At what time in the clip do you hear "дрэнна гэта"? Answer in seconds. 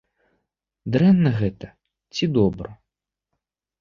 0.95-1.67